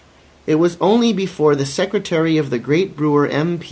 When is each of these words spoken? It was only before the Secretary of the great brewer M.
It 0.47 0.55
was 0.55 0.77
only 0.81 1.13
before 1.13 1.55
the 1.55 1.63
Secretary 1.65 2.35
of 2.39 2.49
the 2.49 2.57
great 2.57 2.97
brewer 2.97 3.27
M. 3.27 3.59